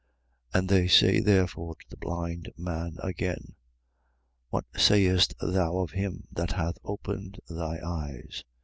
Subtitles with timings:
[0.55, 0.67] 9:17.
[0.67, 3.53] They say therefore to the blind man again:
[4.49, 8.43] What sayest thou of him that hath opened thy eyes?